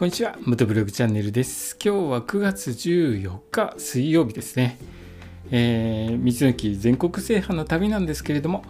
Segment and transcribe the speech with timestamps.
[0.00, 1.76] こんにちは、元ブログチャンネルです。
[1.84, 4.78] 今日は9月14日水曜日ですね。
[5.50, 8.64] えー、道の駅全国制覇の旅なんですけれども、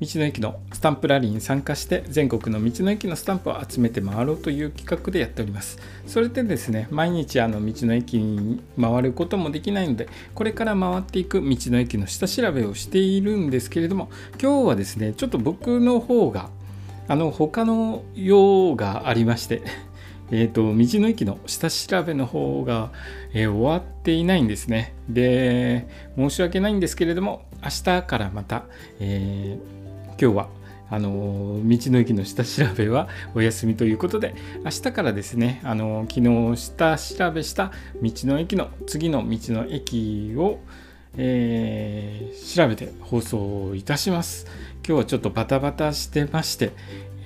[0.00, 5.80] 道の駅のスタンプラリーに参加して全国の道の駅のスタンプを集めて回ろうという企画でやっております。
[6.06, 14.08] それでですね、毎日あの道の駅に回ることもできないので、これから回っていく道の駅の下調べをしているんですけれども、
[14.40, 16.48] 今日はですね、ちょっと僕の方が
[17.08, 19.62] あの他の用がありまして
[20.30, 22.92] えーと、道の駅の下調べの方が、
[23.32, 24.94] えー、終わっていないんですね。
[25.08, 28.64] で、申し訳ないんですけれども、明日からまた、
[29.00, 30.48] えー、今日は
[30.90, 40.60] あの道の駅の下調べはお休みということで明日からですねあの昨日下調べした道の駅の次の道の駅を、
[41.16, 44.46] えー、調べて放送いたします
[44.86, 46.72] 今日はちょっとバタバタしてまして、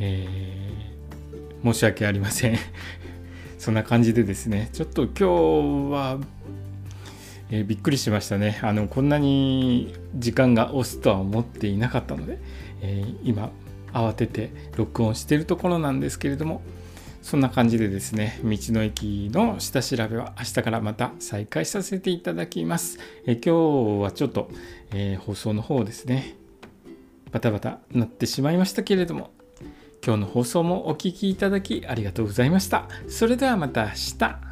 [0.00, 0.72] えー
[1.65, 2.59] 申し訳ありません。
[3.59, 5.25] そんな感じでですねちょっと今日
[5.92, 6.19] は、
[7.50, 8.59] えー、びっくりしましたね。
[8.62, 12.39] あのこんなに時間が押すとは思っていなかったので、
[12.81, 13.50] えー、今
[13.92, 16.62] 慌てて録音しているところなんですけれども
[17.22, 24.50] そんな感じでですね道の駅の下調べは明日からまた再開させていただきます、え今日はちょっと、
[24.92, 26.34] えー、放送の方ですね
[27.31, 29.31] バタバタなってしまいましたけれども
[30.05, 32.89] 今日の放送もお聴きいただきありがとうございました。
[33.08, 34.52] それではまた明日。